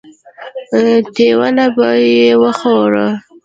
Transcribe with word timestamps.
تيونه 1.15 1.65
به 1.75 1.89
يې 2.13 2.29
وښورول. 2.41 3.09